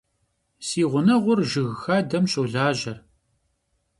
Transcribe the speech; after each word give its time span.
Си 0.65 0.81
гъунэгъур 0.91 1.39
жыг 1.49 1.69
хадэм 1.81 2.23
щолажьэ. 2.31 2.95